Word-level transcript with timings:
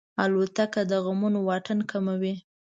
الوتکه 0.23 0.81
د 0.91 0.93
غمونو 1.05 1.39
واټن 1.47 1.79
کموي. 1.91 2.33